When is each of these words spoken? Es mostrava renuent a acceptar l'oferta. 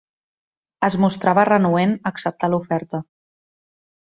Es 0.87 0.95
mostrava 1.03 1.45
renuent 1.49 1.93
a 1.99 2.13
acceptar 2.15 2.51
l'oferta. 2.55 3.03